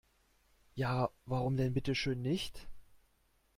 Ja, 0.73 1.09
warum 1.27 1.57
denn 1.57 1.75
bitte 1.75 1.93
schön 1.93 2.23
nicht? 2.23 2.67